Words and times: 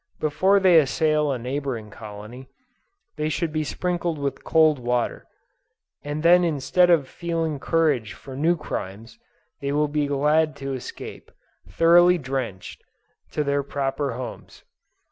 Before 0.19 0.59
they 0.59 0.79
assail 0.79 1.31
a 1.31 1.37
neighboring 1.37 1.91
colony, 1.91 2.49
they 3.17 3.29
should 3.29 3.53
be 3.53 3.63
sprinkled 3.63 4.17
with 4.17 4.43
cold 4.43 4.79
water, 4.79 5.27
and 6.03 6.23
then 6.23 6.43
instead 6.43 6.89
of 6.89 7.07
feeling 7.07 7.59
courage 7.59 8.13
for 8.13 8.35
new 8.35 8.57
crimes, 8.57 9.19
they 9.59 9.71
will 9.71 9.87
be 9.87 10.07
glad 10.07 10.55
to 10.55 10.73
escape, 10.73 11.29
thoroughly 11.69 12.17
drenched, 12.17 12.83
to 13.33 13.43
their 13.43 13.61
proper 13.61 14.13
homes. 14.13 14.63